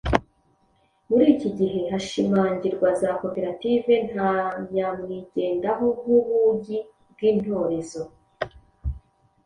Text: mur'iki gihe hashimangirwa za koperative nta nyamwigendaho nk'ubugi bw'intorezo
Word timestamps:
mur'iki 1.07 1.49
gihe 1.59 1.79
hashimangirwa 1.91 2.89
za 3.01 3.11
koperative 3.21 3.93
nta 4.13 4.31
nyamwigendaho 4.73 5.85
nk'ubugi 5.99 6.77
bw'intorezo 7.11 8.01